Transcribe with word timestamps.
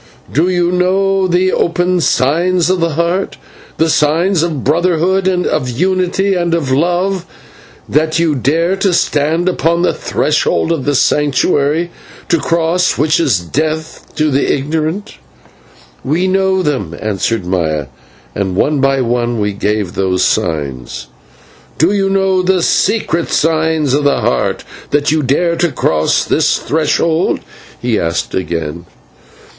"Do 0.33 0.49
you 0.49 0.71
know 0.71 1.27
the 1.27 1.51
open 1.53 1.99
signs 2.01 2.71
of 2.71 2.79
the 2.79 2.93
Heart, 2.95 3.37
the 3.77 3.87
signs 3.87 4.41
of 4.41 4.63
Brotherhood, 4.63 5.27
of 5.27 5.69
Unity, 5.69 6.33
and 6.33 6.55
of 6.55 6.71
Love, 6.71 7.23
that 7.87 8.17
you 8.17 8.33
dare 8.33 8.75
to 8.77 8.93
stand 8.95 9.47
upon 9.47 9.83
the 9.83 9.93
threshold 9.93 10.71
of 10.71 10.85
the 10.85 10.95
Sanctuary, 10.95 11.91
to 12.29 12.39
cross 12.39 12.97
which 12.97 13.19
is 13.19 13.39
death 13.41 14.07
to 14.15 14.31
the 14.31 14.51
ignorant?" 14.51 15.17
"We 16.03 16.27
know 16.27 16.63
them," 16.63 16.97
answered 16.99 17.45
Maya. 17.45 17.85
And 18.33 18.55
one 18.55 18.79
by 18.81 19.01
one 19.01 19.39
we 19.39 19.53
gave 19.53 19.93
those 19.93 20.23
signs. 20.23 21.09
"Do 21.77 21.91
you 21.91 22.09
know 22.09 22.41
the 22.41 22.63
secret 22.63 23.29
signs 23.29 23.93
of 23.93 24.03
the 24.05 24.21
Heart, 24.21 24.63
that 24.89 25.11
you 25.11 25.21
dare 25.21 25.55
to 25.57 25.71
cross 25.71 26.25
this 26.25 26.57
threshold?" 26.57 27.41
he 27.79 27.99
asked 27.99 28.33
again. 28.33 28.87